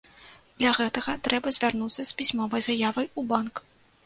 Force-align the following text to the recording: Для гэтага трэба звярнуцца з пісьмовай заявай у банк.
Для 0.61 0.71
гэтага 0.77 1.15
трэба 1.27 1.53
звярнуцца 1.57 1.99
з 2.05 2.11
пісьмовай 2.23 2.65
заявай 2.71 3.07
у 3.19 3.29
банк. 3.35 3.63